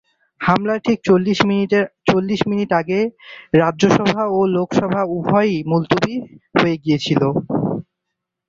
হামলার 0.41 0.79
ঠিক 0.79 0.97
চল্লিশ 2.07 2.39
মিনিট 2.49 2.69
আগে 2.81 2.99
রাজ্যসভা 3.55 4.23
ও 4.29 4.49
লোকসভা 4.55 5.01
উভয়ই 5.15 5.55
মুলতুবি 5.71 6.15
হয়ে 6.55 6.75
গিয়েছিল। 6.83 7.21